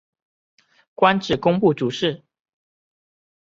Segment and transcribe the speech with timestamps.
[0.95, 2.23] 官至工部主事。